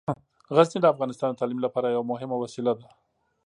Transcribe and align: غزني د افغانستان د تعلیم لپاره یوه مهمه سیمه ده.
غزني 0.55 0.79
د 0.81 0.85
افغانستان 0.93 1.29
د 1.31 1.39
تعلیم 1.39 1.59
لپاره 1.65 1.87
یوه 1.95 2.09
مهمه 2.11 2.35
سیمه 2.55 2.73
ده. 2.79 2.87